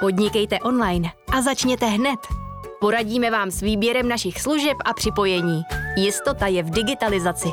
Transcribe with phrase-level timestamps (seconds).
[0.00, 2.20] Podnikejte online a začněte hned.
[2.80, 5.62] Poradíme vám s výběrem našich služeb a připojení.
[5.96, 7.48] Jistota je v digitalizaci.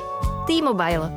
[0.48, 1.12] T-Mobile.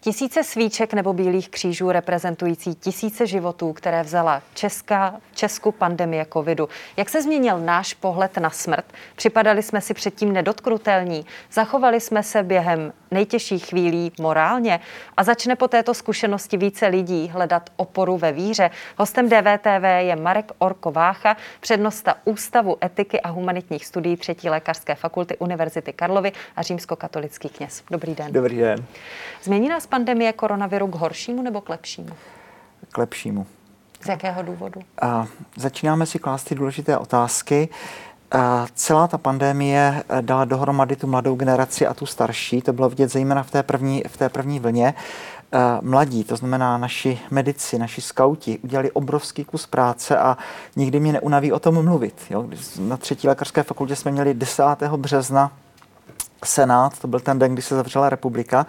[0.00, 6.68] Tisíce svíček nebo bílých křížů reprezentující tisíce životů, které vzala česká, Česku pandemie covidu.
[6.96, 8.84] Jak se změnil náš pohled na smrt?
[9.16, 11.26] Připadali jsme si předtím nedotknutelní?
[11.52, 14.80] Zachovali jsme se během nejtěžších chvílí morálně?
[15.16, 18.70] A začne po této zkušenosti více lidí hledat oporu ve víře?
[18.96, 25.92] Hostem DVTV je Marek Orkovácha, přednosta Ústavu etiky a humanitních studií třetí lékařské fakulty Univerzity
[25.92, 27.82] Karlovy a římskokatolický kněz.
[27.90, 28.32] Dobrý den.
[28.32, 28.84] Dobrý den.
[29.42, 32.10] Změní nás pandemie koronaviru k horšímu nebo k lepšímu?
[32.92, 33.46] K lepšímu.
[34.00, 34.80] Z jakého důvodu?
[35.02, 37.68] A začínáme si klást ty důležité otázky.
[38.74, 42.62] Celá ta pandemie eh, dala dohromady tu mladou generaci a tu starší.
[42.62, 44.94] To bylo vidět zejména v té první, v té první vlně.
[45.80, 50.38] Mladí, to znamená naši medici, naši skauti, udělali obrovský kus práce a
[50.76, 52.14] nikdy mě neunaví o tom mluvit.
[52.30, 52.48] Jo?
[52.78, 54.62] Na třetí lékařské fakultě jsme měli 10.
[54.96, 55.52] března
[56.44, 58.66] senát, to byl ten den, kdy se zavřela republika.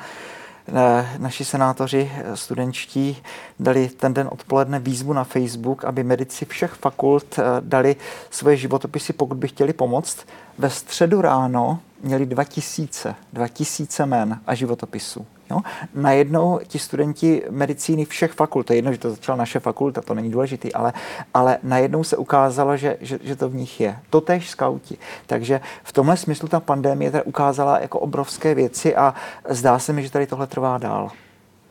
[0.67, 3.17] Eh, naši senátoři eh, studenčtí
[3.59, 7.95] dali ten den odpoledne výzvu na Facebook, aby medici všech fakult eh, dali
[8.29, 10.17] svoje životopisy, pokud by chtěli pomoct.
[10.57, 15.25] Ve středu ráno měli 2000, 2000 men a životopisů.
[15.51, 15.61] Jo?
[15.93, 20.13] Najednou ti studenti medicíny všech fakult, to je jedno, že to začala naše fakulta, to
[20.13, 20.93] není důležitý, ale,
[21.33, 23.97] ale najednou se ukázalo, že, že, že to v nich je.
[24.09, 24.97] To tež skauti.
[25.25, 29.13] Takže v tomhle smyslu ta pandemie teda ukázala jako obrovské věci a
[29.49, 31.11] zdá se mi, že tady tohle trvá dál.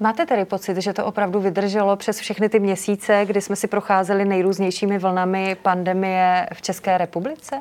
[0.01, 4.25] Máte tedy pocit, že to opravdu vydrželo přes všechny ty měsíce, kdy jsme si procházeli
[4.25, 7.61] nejrůznějšími vlnami pandemie v České republice?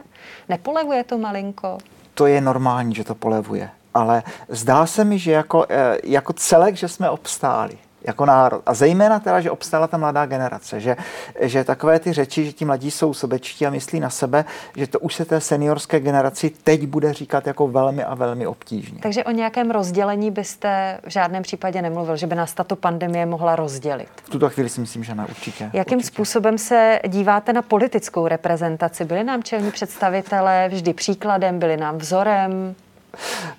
[0.50, 1.78] Nepolevuje to malinko?
[2.14, 6.76] To je normální, že to polevuje ale zdá se mi, že jako, eh, jako celek,
[6.76, 8.62] že jsme obstáli jako národ.
[8.66, 10.98] A zejména teda, že obstála ta mladá generace, že,
[11.40, 14.46] že takové ty řeči, že ti mladí jsou sobečtí a myslí na sebe,
[14.76, 19.00] že to už se té seniorské generaci teď bude říkat jako velmi a velmi obtížně.
[19.02, 23.56] Takže o nějakém rozdělení byste v žádném případě nemluvil, že by nás tato pandemie mohla
[23.56, 24.10] rozdělit?
[24.24, 25.70] V tuto chvíli si myslím, že ne, určitě.
[25.74, 26.14] Jakým určitě.
[26.14, 29.06] způsobem se díváte na politickou reprezentaci?
[29.06, 32.76] Byli nám čelní představitelé vždy příkladem, byli nám vzorem?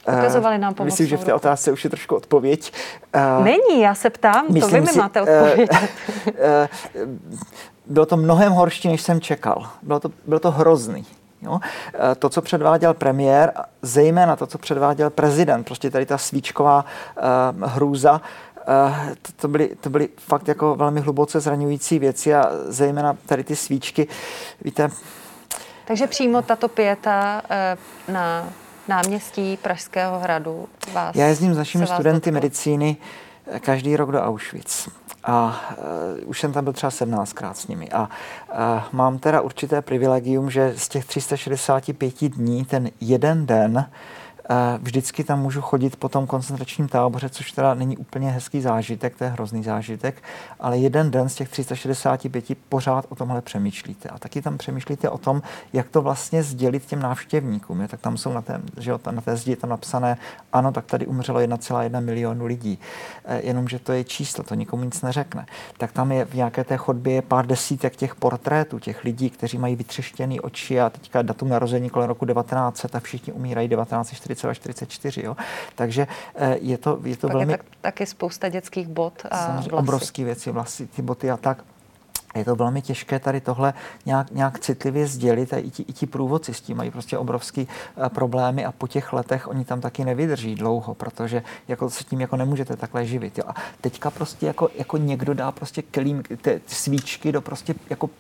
[0.09, 0.93] Ukazovali nám pomoc.
[0.93, 2.73] Myslím, že v té otázce už je trošku odpověď.
[3.13, 5.71] Eh, Není, já se ptám, Myslím to vy mi máte odpověď.
[6.39, 6.69] Eh,
[7.87, 9.67] bylo to mnohem horší, než jsem čekal.
[9.83, 11.07] Bylo to, bylo to hrozný.
[11.43, 11.61] Jo?
[12.19, 13.53] To, co předváděl premiér,
[13.83, 16.85] zejména to, co předváděl prezident, prostě tady ta svíčková
[17.57, 22.51] uh, hrůza, uh, to, to, byly, to byly fakt jako velmi hluboce zraňující věci a
[22.65, 24.09] zejména tady ty svíčky,
[24.65, 24.91] víte...
[25.85, 27.43] Takže přímo tato pěta
[28.09, 28.49] uh, na
[28.89, 32.97] náměstí Pražského hradu vás Já jezdím s našimi studenty medicíny
[33.47, 34.89] eh, každý rok do Auschwitz.
[35.25, 35.61] A
[36.23, 37.89] uh, už jsem tam byl třeba 17krát s nimi.
[37.89, 38.09] A uh,
[38.93, 43.87] mám teda určité privilegium, že z těch 365 dní ten jeden den
[44.79, 49.25] Vždycky tam můžu chodit po tom koncentračním táboře, což teda není úplně hezký zážitek, to
[49.25, 50.23] je hrozný zážitek,
[50.61, 54.09] ale jeden den z těch 365 pořád o tomhle přemýšlíte.
[54.09, 57.81] A taky tam přemýšlíte o tom, jak to vlastně sdělit těm návštěvníkům.
[57.81, 60.17] Je, tak tam jsou na té, že jo, na té zdi tam napsané,
[60.53, 62.79] ano, tak tady umřelo 1,1 milionu lidí.
[63.25, 65.47] E, jenomže to je číslo, to nikomu nic neřekne.
[65.79, 69.59] Tak tam je v nějaké té chodbě je pár desítek těch portrétů, těch lidí, kteří
[69.59, 75.23] mají vytřeštěné oči a teďka datum narození kolem roku 1900 a všichni umírají 1940 44,
[75.23, 75.37] jo.
[75.75, 77.53] Takže eh, je to, je to Pak velmi...
[77.53, 79.71] Je tak, taky spousta dětských bot a vlasy.
[79.71, 81.65] Obrovské věci, vlasy, ty boty a tak
[82.35, 83.75] je to velmi těžké tady tohle
[84.07, 87.69] nějak, nějak citlivě sdělit a i ti, i ti průvodci s tím mají prostě obrovský
[87.97, 92.21] uh, problémy a po těch letech oni tam taky nevydrží dlouho, protože jako se tím
[92.21, 93.39] jako nemůžete takhle živit.
[93.39, 93.45] Jo.
[93.47, 98.11] A teďka prostě jako, jako někdo dá prostě kelím, ty, ty svíčky do prostě jako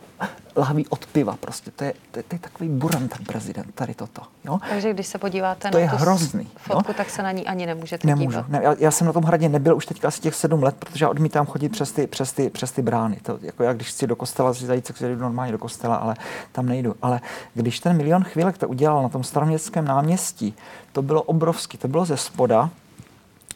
[0.56, 1.36] lahví od piva.
[1.40, 4.22] Prostě to je, to je, to je takový buran ten prezident, tady toto.
[4.44, 4.58] Jo?
[4.68, 6.94] Takže když se podíváte to na je tu hrozný, fotku, jo?
[6.96, 8.28] tak se na ní ani nemůžete Nemůžu.
[8.30, 8.48] dívat.
[8.48, 11.04] Ne, já, já, jsem na tom hradě nebyl už teďka asi těch sedm let, protože
[11.04, 13.18] já odmítám chodit přes ty, přes ty, přes ty brány.
[13.22, 16.16] To, jako já když chci do kostela si zajít, jdu normálně do kostela, ale
[16.52, 16.94] tam nejdu.
[17.02, 17.20] Ale
[17.54, 20.54] když ten milion chvílek to udělal na tom staroměstském náměstí,
[20.92, 22.70] to bylo obrovský, to bylo ze spoda,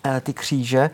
[0.05, 0.91] eh, ty kříže,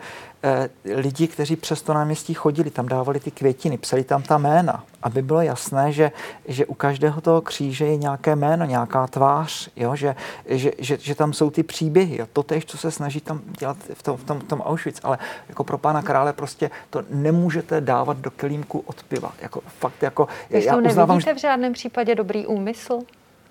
[0.95, 5.21] lidi, kteří přes to náměstí chodili, tam dávali ty květiny, psali tam ta jména, aby
[5.21, 6.11] bylo jasné, že,
[6.47, 9.95] že u každého toho kříže je nějaké jméno, nějaká tvář, jo?
[9.95, 10.15] Že,
[10.45, 12.17] že, že, že tam jsou ty příběhy.
[12.17, 12.27] Jo?
[12.33, 15.17] To tež, co se snaží tam dělat v tom, v tom, v tom Auschwitz, ale
[15.49, 19.33] jako pro pána krále prostě to nemůžete dávat do kelímku od piva.
[19.41, 21.33] Jako, fakt jako, Když já uznávám, že...
[21.33, 22.99] v žádném případě dobrý úmysl?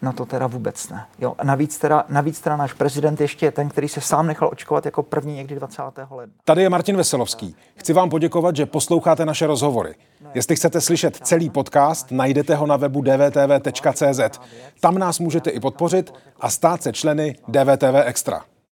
[0.02, 1.06] No to teda vůbec ne.
[1.19, 1.35] Jo.
[1.38, 4.85] A navíc teda, navíc teda náš prezident ještě je ten, který se sám nechal očkovat
[4.85, 5.82] jako první někdy 20.
[6.11, 6.35] ledna.
[6.44, 7.56] Tady je Martin Veselovský.
[7.76, 9.94] Chci vám poděkovat, že posloucháte naše rozhovory.
[10.35, 14.41] Jestli chcete slyšet celý podcast, najdete ho na webu dvtv.cz.
[14.81, 18.43] Tam nás můžete i podpořit a stát se členy DVTV Extra.